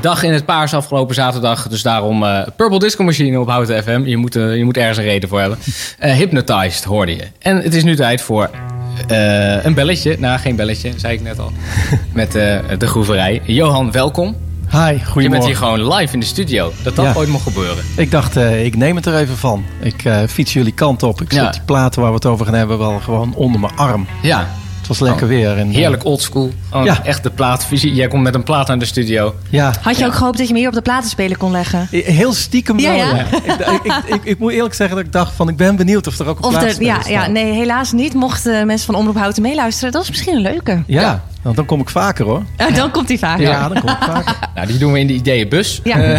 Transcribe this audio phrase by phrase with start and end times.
[0.00, 1.68] dag in het paars afgelopen zaterdag.
[1.68, 4.02] Dus daarom eh, Purple Disco Machine op Houten FM.
[4.04, 5.58] Je moet, eh, je moet ergens een reden voor hebben.
[5.98, 7.24] Eh, Hypnotized hoorde je.
[7.38, 8.50] En het is nu tijd voor
[9.62, 10.16] een belletje.
[10.18, 11.52] Nou, geen belletje, zei ik net al.
[12.12, 13.40] Met de groeverij.
[13.44, 14.36] Johan, welkom.
[14.70, 16.72] Hi, Je bent hier gewoon live in de studio.
[16.82, 17.12] Dat dat Ja.
[17.16, 17.84] ooit mocht gebeuren.
[17.96, 19.64] Ik dacht, ik neem het er even van.
[19.80, 21.20] Ik fiets jullie kant op.
[21.20, 21.44] Ik Ja.
[21.44, 24.06] zet die platen waar we het over gaan hebben wel gewoon onder mijn arm.
[24.22, 24.48] Ja,
[24.88, 25.58] Het was lekker Oh, weer.
[25.58, 26.50] En, eh, heerlijk oldschool.
[26.72, 27.04] Oh, Ja.
[27.04, 27.94] Echt de plaatvisie.
[27.94, 29.34] Jij komt met een plaat naar de studio.
[29.50, 31.88] ja, Had je ook gehoopt dat je me hier op de platenspeler kon leggen?
[31.90, 32.94] heel stiekem wel.
[32.94, 33.24] Ja, ja.
[33.32, 36.06] Ik, ik, ik, ik, ik moet eerlijk zeggen dat ik dacht van, ik ben benieuwd
[36.06, 38.14] of er ook een Of ja, ja, nee, helaas niet.
[38.14, 40.82] Mochten mensen van Omroep Houten meeluisteren, dat is misschien een leuke.
[40.86, 42.42] Ja, Nou, dan kom ik vaker hoor.
[42.56, 43.38] Eh, dan komt hij vaak.
[43.38, 44.34] Ja, dan kom ik vaker.
[44.54, 45.80] Nou, die doen we in de ideeënbus.
[45.84, 45.96] Ja.
[45.96, 46.10] Eh,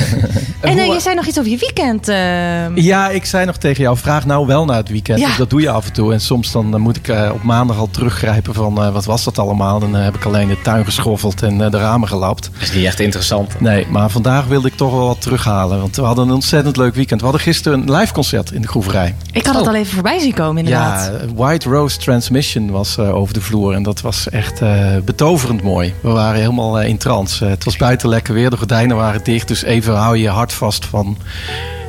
[0.61, 2.07] En eh, hoe- je zei nog iets over je weekend.
[2.07, 2.75] eh.
[2.75, 5.19] Ja, ik zei nog tegen jou, vraag nou wel naar het weekend.
[5.19, 5.29] Ja.
[5.37, 6.13] Dat doe je af en toe.
[6.13, 9.23] En soms dan eh, moet ik eh, op maandag al teruggrijpen van, eh, wat was
[9.23, 9.79] dat allemaal?
[9.79, 12.49] Dan eh, heb ik alleen de tuin geschoffeld en eh, de ramen gelapt.
[12.53, 13.59] Dat is niet echt interessant.
[13.61, 15.79] Nee, maar vandaag wilde ik toch wel wat terughalen.
[15.79, 17.19] Want we hadden een ontzettend leuk weekend.
[17.19, 19.15] We hadden gisteren een live concert in de Groeverij.
[19.31, 19.69] ik had het Oh.
[19.69, 21.11] al even voorbij zien komen, inderdaad.
[21.27, 23.73] Ja, White Rose Transmission was eh, over de vloer.
[23.73, 25.93] En dat was echt eh, betoverend mooi.
[26.01, 27.45] We waren helemaal eh, in trance.
[27.45, 28.49] Eh, het was buiten lekker weer.
[28.49, 29.47] De gordijnen waren dicht.
[29.47, 31.17] Dus even hou je hart vast van...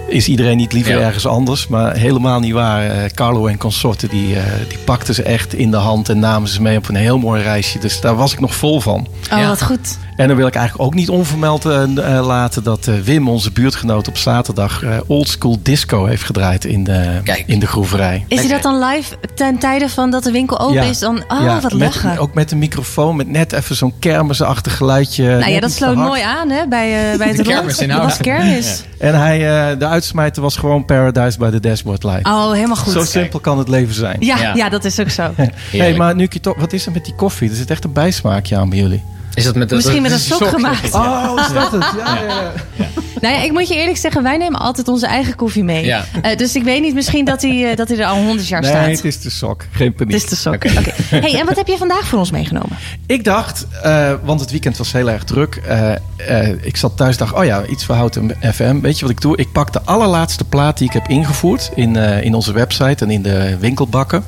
[0.09, 1.01] Is iedereen niet liever Ja.
[1.07, 1.69] ergens anders?
[1.69, 2.83] Maar helemaal niet waar.
[2.91, 6.49] Eh, Carlo en consorten die, eh, die pakten ze echt in de hand en namen
[6.49, 7.79] ze mee op een heel mooi reisje.
[7.79, 9.07] Dus daar was ik nog vol van.
[9.33, 9.49] Oh, Ja.
[9.49, 9.99] wat goed.
[10.17, 13.51] En dan wil ik eigenlijk ook niet onvermeld eh, eh, laten dat eh, Wim, onze
[13.53, 17.45] buurtgenoot, op zaterdag eh Old School Disco heeft gedraaid in de, Kijk.
[17.47, 18.25] in de groeverij.
[18.29, 20.83] Is hij dat dan live ten tijde van dat de winkel open Ja.
[20.83, 20.99] is?
[20.99, 22.19] Dan, oh, Ja, wat met, lachen.
[22.19, 25.37] Ook met een microfoon, met net even zo'n kermisachtig geluidje.
[25.37, 27.55] nou ja, dat sloot mooi aan hè, bij, eh, bij het De rond.
[27.57, 28.83] kermis in Dat was kermis.
[28.99, 32.27] En hij, eh, de uitsmijter was gewoon Paradise by the Dashboard Light.
[32.27, 32.93] Oh, helemaal goed.
[32.93, 34.17] Zo simpel kan het leven zijn.
[34.21, 34.55] Ja, Ja.
[34.55, 34.69] ja.
[34.69, 35.31] dat is ook zo.
[35.71, 37.51] Hey, maar nu ik je toch, wat is er met die koffie?
[37.51, 39.03] Er zit echt een bijsmaakje aan bij jullie.
[39.37, 40.95] Is dat met de, Misschien met een sok gemaakt.
[40.95, 41.85] Oh, is dat het?
[41.99, 42.87] Ja, ja, ja.
[43.21, 45.85] Nou ja, ik moet je eerlijk zeggen, wij nemen altijd onze eigen koffie mee.
[45.85, 46.05] Ja.
[46.23, 48.61] Eh, dus ik weet niet misschien dat hij eh, dat hij er al honderd jaar
[48.61, 48.87] Nee, staat.
[48.87, 49.65] het is de sok.
[49.71, 50.13] Geen paniek.
[50.13, 50.55] Het is de sok.
[50.55, 50.69] Oké.
[51.09, 52.77] Hey, en wat heb je vandaag voor ons meegenomen?
[53.07, 55.55] Ik dacht, eh, want het weekend was heel erg druk.
[55.67, 58.81] eh, eh, ik zat thuis dacht, oh ja, iets voor Houten FM.
[58.81, 59.37] Weet je wat ik doe?
[59.37, 63.11] Ik pak de allerlaatste plaat die ik heb ingevoerd in, eh, in onze website en
[63.11, 64.25] in de winkelbakken.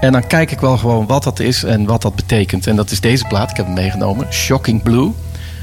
[0.00, 2.66] En dan kijk ik wel gewoon wat dat is en wat dat betekent.
[2.66, 3.50] En dat is deze plaat.
[3.50, 4.26] Ik heb hem meegenomen.
[4.32, 5.10] Shocking Blue.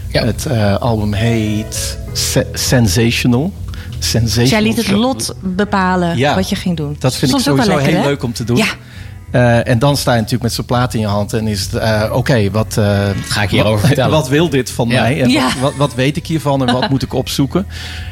[0.07, 0.25] Ja.
[0.25, 3.53] Het eh, album heet Se- Sensational.
[3.99, 4.41] Sensational.
[4.43, 6.35] Dus jij liet het lot bepalen Ja.
[6.35, 6.95] wat je ging doen.
[6.99, 8.07] Dat vind Soms ik sowieso lekker, heel hè?
[8.07, 8.57] leuk om te doen.
[8.57, 8.67] Ja.
[9.31, 11.73] Eh, en dan sta je natuurlijk met zo'n plaat in je hand en is het,
[11.73, 14.11] eh, oké, wat, eh, Ga ik hierover wat, vertellen.
[14.11, 15.01] wat wil dit van Ja.
[15.01, 15.21] mij?
[15.21, 15.43] En Ja.
[15.43, 17.65] wat, wat, wat weet ik hiervan en wat moet ik opzoeken?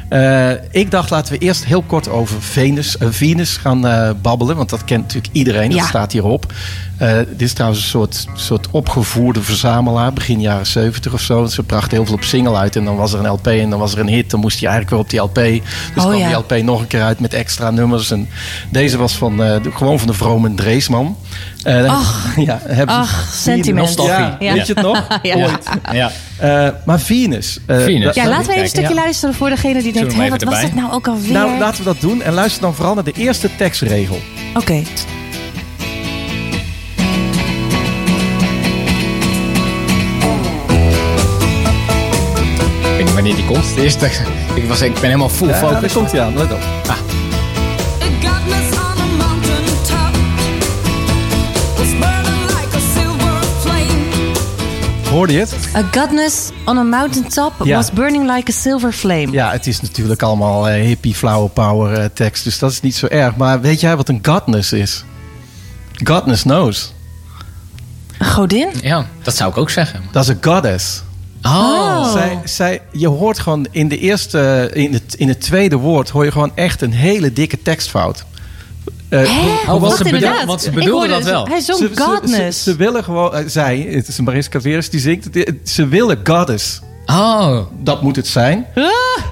[0.08, 4.70] Eh, ik dacht, laten we eerst heel kort over Venus, Venus gaan eh, babbelen, want
[4.70, 5.86] dat kent natuurlijk iedereen, dat Ja.
[5.86, 6.52] staat hierop.
[6.98, 11.44] Eh, dit is trouwens een soort, soort opgevoerde verzamelaar, begin jaren 70 of zo.
[11.46, 13.78] Ze bracht heel veel op single uit en dan was er een LP en dan
[13.78, 14.30] was er een hit.
[14.30, 15.62] Dan moest hij eigenlijk weer op die LP.
[15.94, 16.26] Dus Oh, kwam ja.
[16.26, 18.10] die LP nog een keer uit met extra nummers.
[18.10, 18.28] En
[18.70, 21.03] deze was van, eh, de- gewoon van de vrome Dreesman.
[21.62, 22.26] Eh, Ach.
[22.46, 23.94] ja, Ach, sentiment.
[24.02, 24.52] Ja, Ja.
[24.52, 25.06] weet je het nog?
[25.22, 25.34] Ja.
[25.34, 25.68] Ooit.
[25.92, 26.10] Ja.
[26.38, 27.58] Eh, maar Venus.
[27.66, 28.14] eh, Venus.
[28.14, 28.94] Ja, laten we even een stukje Ja.
[28.94, 30.14] luisteren voor degene die denkt...
[30.14, 31.32] Hé, even wat was dat nou ook alweer?
[31.32, 32.22] nou, laten we dat doen.
[32.22, 34.18] En luister dan vooral naar de eerste tekstregel.
[34.54, 34.82] Oké.
[42.82, 43.74] Ik weet niet wanneer die komt.
[43.74, 44.06] De eerste,
[44.54, 45.92] ik, was, ik ben helemaal full Ja, daar focus.
[45.92, 46.36] komt hij aan.
[46.36, 46.58] Let op.
[46.58, 47.23] It
[55.14, 55.54] Hoorde je het?
[55.76, 57.76] A godness on a mountaintop Ja.
[57.76, 59.30] was burning like a silver flame.
[59.30, 62.44] Ja, het is natuurlijk allemaal eh, hippie, flower power eh, tekst.
[62.44, 63.36] Dus dat is niet zo erg.
[63.36, 65.04] Maar weet jij wat een godness is?
[66.04, 66.92] Godness knows.
[68.18, 68.68] Een godin?
[68.82, 70.02] Ja, dat zou ik ook zeggen.
[70.12, 71.02] Dat is een goddess.
[71.42, 72.12] Oh.
[72.12, 76.24] Zij, zij, je hoort gewoon in, de eerste, in, het, in het tweede woord hoor
[76.24, 78.24] je gewoon echt een hele dikke tekstfout.
[79.08, 79.72] Eh, Hè?
[79.72, 81.46] Oh, wat ze bedoel- want ze bedoelden dat wel.
[81.46, 82.62] Hij zong ze, godness.
[82.62, 86.20] Ze, ze willen gewoon, eh, zij, het is Mariska Veres die zingt, het, ze willen
[86.24, 86.80] goddess.
[87.06, 87.58] Oh.
[87.82, 88.66] Dat moet het zijn.
[88.74, 88.84] Ah!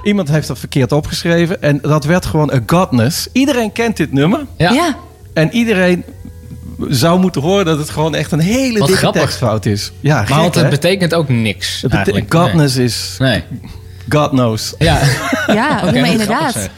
[0.03, 3.27] Iemand heeft dat verkeerd opgeschreven en dat werd gewoon een godness.
[3.31, 4.71] Iedereen kent dit nummer Ja.
[4.71, 4.95] ja.
[5.33, 6.03] en iedereen
[6.89, 9.21] zou moeten horen dat het gewoon echt een hele Wat dikke grappig.
[9.21, 9.91] tekstfout is.
[9.99, 10.69] Ja, Maar gek, want het hè?
[10.69, 11.71] betekent ook niks.
[11.81, 12.33] Het bete- eigenlijk.
[12.33, 13.43] godness is Nee.
[14.09, 14.73] God knows.
[14.77, 14.99] Ja.
[15.47, 16.69] Ja, Oké, maar inderdaad.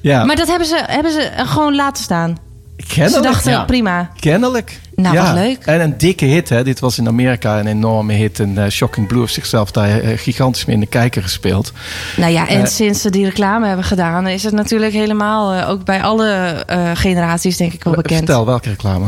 [0.00, 2.36] Ja, Maar dat hebben ze, hebben ze gewoon laten staan.
[2.76, 3.22] Ze kennelijk.
[3.22, 3.64] dachten, ja.
[3.64, 4.10] prima.
[4.20, 4.80] Kennelijk.
[4.94, 5.58] Nou, wat leuk.
[5.64, 6.64] En een dikke hit, hè.
[6.64, 8.40] Dit was in Amerika een enorme hit.
[8.40, 11.72] En eh, Shocking Blue heeft zichzelf daar eh, gigantisch mee in de kijker gespeeld.
[12.16, 12.66] Nou ja, en Eh.
[12.66, 14.26] sinds ze die reclame hebben gedaan...
[14.26, 16.64] is het natuurlijk helemaal, ook bij alle
[16.94, 18.18] generaties denk ik wel bekend.
[18.18, 19.06] Vertel, welke reclame?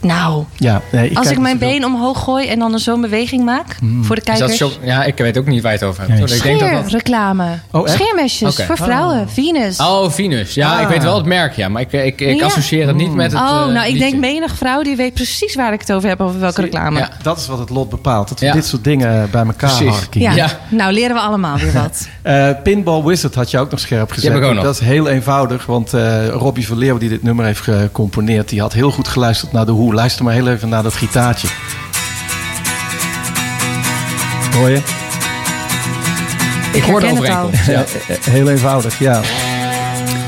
[0.00, 3.76] Nou, Ja, nee, ik als ik mijn been omhoog gooi en dan zo'n beweging maak
[4.02, 4.56] voor de Is dat kijkers.
[4.56, 4.72] shock?
[4.82, 6.12] Ja, ik weet ook niet waar je het over hebt.
[6.30, 6.40] Nee.
[6.40, 6.78] denk dat dat...
[6.86, 7.44] Scheerreclame.
[7.70, 7.86] Oh?
[7.88, 9.28] Scheermesjes voor vrouwen.
[9.28, 9.78] Venus.
[9.80, 10.54] Oh, Venus.
[10.54, 10.80] Ja, Ah.
[10.82, 11.68] ik weet wel het merk, ja.
[11.68, 12.44] Maar ik, ik, ik Ja.
[12.44, 13.98] associeer het niet met het Oh, eh, nou, ik liedje.
[13.98, 16.98] denk menig vrouw die weet precies waar ik het over heb, over welke reclame.
[16.98, 17.08] Ja.
[17.22, 18.28] Dat is wat het lot bepaalt.
[18.28, 18.52] Dat we Ja.
[18.52, 19.96] dit soort dingen bij elkaar Precies.
[19.98, 20.20] harken.
[20.20, 20.32] Ja.
[20.34, 20.48] Ja.
[20.68, 22.08] nou leren we allemaal weer wat.
[22.22, 24.32] Eh, Pinball Wizard had je ook nog scherp gezet.
[24.32, 24.64] heb ik ook nog.
[24.64, 28.48] Dat is heel eenvoudig, want eh Robbie Verleeuw die dit nummer heeft gecomponeerd...
[28.48, 29.87] die had heel goed geluisterd naar de hoe.
[29.94, 31.48] Luister maar heel even naar dat gitaartje.
[34.56, 34.80] Hoor je?
[36.72, 37.44] Ik hoor de herken het al.
[37.44, 38.06] overeenkomst.
[38.06, 38.30] Ja.
[38.32, 39.20] Heel eenvoudig, ja.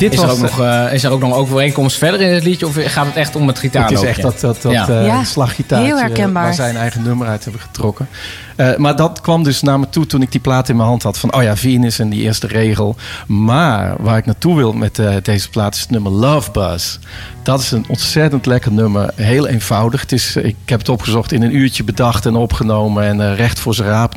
[0.01, 2.45] Dit Is, er was ook nog, eh, is er ook nog overeenkomst verder in het
[2.45, 2.67] liedje?
[2.67, 4.89] Of gaat het echt om het Het is echt dat, dat, dat Ja.
[4.89, 6.43] eh, Ja, slaggitaartje heel herkenbaar.
[6.43, 8.09] waar zij een eigen nummer uit hebben getrokken.
[8.57, 11.03] Eh, maar dat kwam dus naar me toe toen ik die plaat in mijn hand
[11.03, 11.19] had.
[11.19, 12.97] Van, oh ja, Venus en die eerste regel.
[13.27, 16.99] Maar waar ik naartoe wil met eh, deze plaat is het nummer Love Buzz.
[17.43, 19.11] Dat is een ontzettend lekker nummer.
[19.15, 20.01] Heel eenvoudig.
[20.01, 23.05] Het is, ik heb het opgezocht in een uurtje bedacht en opgenomen.
[23.05, 24.17] En eh, recht voor zijn raap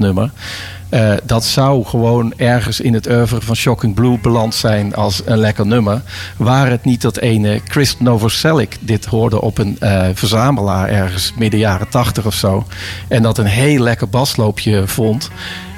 [0.94, 5.38] Eh, dat zou gewoon ergens in het oeuvre van Shocking Blue beland zijn als een
[5.38, 6.02] lekker nummer.
[6.38, 11.60] Waar het niet dat ene Chris Novoselic dit hoorde op een eh, verzamelaar ergens midden
[11.60, 12.66] jaren tachtig of zo.
[13.08, 15.30] En dat een heel lekker basloopje vond.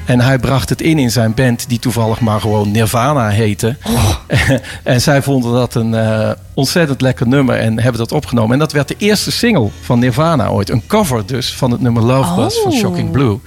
[0.06, 3.76] En hij bracht het in in zijn band, die toevallig maar gewoon Nirvana heette.
[4.84, 8.52] en zij vonden dat een eh, ontzettend lekker nummer en hebben dat opgenomen.
[8.54, 10.70] En dat werd de eerste single van Nirvana ooit.
[10.70, 12.78] Een cover dus van het nummer Love Buzz van Oh.
[12.78, 13.40] Shocking Blue.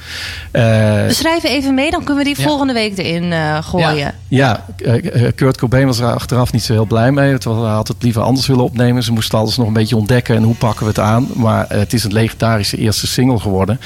[0.50, 2.48] Eh, We schrijven even mee, dan kunnen we die Ja.
[2.48, 3.96] volgende week erin eh, gooien.
[3.96, 4.14] Ja.
[4.28, 7.36] Ja, eh, Kurt Cobain was er achteraf niet zo heel blij mee.
[7.42, 9.02] Hij had het liever anders willen opnemen.
[9.02, 11.28] Ze moesten alles nog een beetje ontdekken en hoe pakken we het aan.
[11.34, 13.80] Maar het is een legendarische eerste single geworden.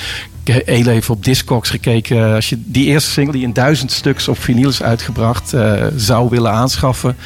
[0.44, 2.34] Ik heb heel even op Discogs gekeken.
[2.34, 5.54] Als je die eerste single die in duizend stuks op vinyl is uitgebracht
[5.96, 7.16] zou willen aanschaffen,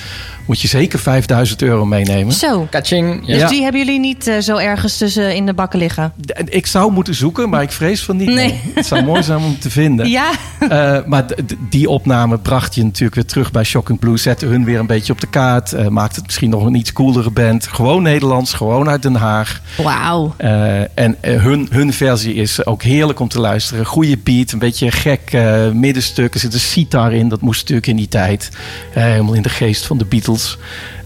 [0.47, 2.33] moet je zeker 5000 euro meenemen.
[2.33, 2.67] Zo.
[2.71, 3.21] Kaching.
[3.25, 3.39] Ja.
[3.39, 6.13] Dus die hebben jullie niet eh, zo ergens tussen in de bakken liggen?
[6.45, 8.27] Ik zou moeten zoeken, maar ik vrees van niet.
[8.27, 8.37] Nee.
[8.37, 8.61] nee.
[8.75, 10.09] Het zou mooi zijn om te vinden.
[10.17, 10.31] Ja.
[10.69, 11.25] Eh, maar
[11.71, 14.17] die opname bracht je natuurlijk weer terug bij Shocking Blue.
[14.17, 15.73] Zette hun weer een beetje op de kaart.
[15.73, 17.67] eh maakte het misschien nog een iets coolere band.
[17.67, 19.61] Gewoon Nederlands, gewoon uit Den Haag.
[19.83, 20.35] Wauw.
[20.37, 23.87] Eh, en hun, hun versie is ook heerlijk om te luisteren.
[23.87, 25.37] Goede beat, een beetje gek
[25.73, 26.35] middenstuk.
[26.35, 28.51] Er zit een sitar in, dat moest natuurlijk in die tijd.
[28.91, 30.36] Helemaal in de geest van de Beatles.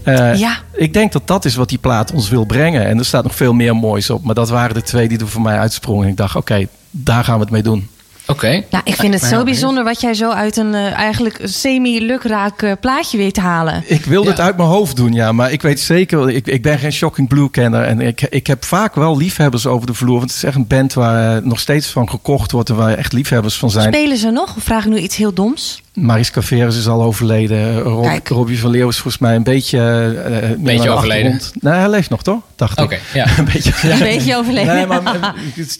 [0.03, 0.57] Eh, Ja.
[0.73, 2.85] Ik denk dat dat is wat die plaat ons wil brengen.
[2.85, 4.23] En er staat nog veel meer moois op.
[4.23, 6.03] Maar dat waren de twee die er voor mij uitsprongen.
[6.05, 7.89] En ik dacht, oké, daar gaan we het mee doen.
[8.27, 8.63] Oké.
[8.69, 12.71] Nou, ik vind het zo bijzonder wat jij zo uit een eh, eigenlijk semi-lukraak eh,
[12.79, 13.83] plaatje weet te halen.
[13.87, 14.31] Ik wilde Ja.
[14.33, 15.31] het uit mijn hoofd doen, ja.
[15.31, 17.83] Maar ik weet zeker, ik, ik ben geen Shocking Blue-kenner.
[17.83, 20.17] En ik, ik heb vaak wel liefhebbers over de vloer.
[20.17, 22.69] Want het is echt een band waar nog steeds van gekocht wordt.
[22.69, 23.93] En waar echt liefhebbers van zijn.
[23.93, 24.55] Spelen ze nog?
[24.55, 25.81] Of vraag ik nu iets heel doms?
[26.01, 27.79] Mariska Veres is al overleden.
[27.79, 28.27] Rob, Kijk.
[28.27, 29.77] Robbie van Leeuw is volgens mij een beetje...
[29.77, 31.39] eh, naar de overleden.
[31.59, 32.39] Nee, hij leeft nog, toch?
[32.55, 33.01] Dacht Oké, ik.
[33.13, 33.27] ja.
[33.37, 34.75] een beetje, Een beetje overleden.
[34.75, 35.29] Nee, maar eh,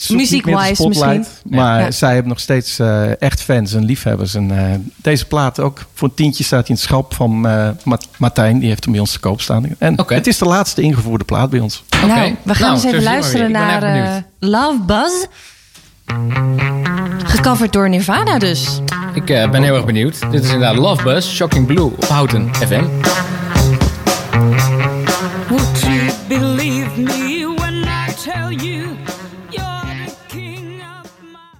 [0.17, 1.25] Muziek-wise misschien.
[1.49, 1.91] Maar Ja.
[1.91, 4.35] zij hebben nog steeds eh, echt fans en liefhebbers.
[4.35, 5.85] En eh, deze plaat ook.
[5.93, 8.59] Voor een tientje staat hij in het schap van eh, Ma- Martijn.
[8.59, 9.65] Die heeft hem bij ons te koop staan.
[9.77, 10.13] En Oké.
[10.13, 11.83] het is de laatste ingevoerde plaat bij ons.
[11.89, 14.23] Nou, we gaan Nou, eens even luisteren naar.
[14.39, 15.25] Love Buzz.
[17.23, 18.79] Gecoverd door Nirvana dus.
[19.13, 20.31] Ik eh, ben heel erg benieuwd.
[20.31, 22.83] Dit is inderdaad Love Buzz, Shocking Blue op Houten FM.